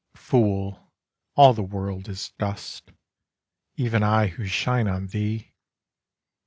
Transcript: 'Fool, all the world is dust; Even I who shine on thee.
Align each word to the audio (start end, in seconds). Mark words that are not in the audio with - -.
'Fool, 0.15 0.91
all 1.35 1.53
the 1.53 1.61
world 1.61 2.09
is 2.09 2.31
dust; 2.39 2.89
Even 3.75 4.01
I 4.01 4.25
who 4.29 4.47
shine 4.47 4.87
on 4.87 5.05
thee. 5.05 5.53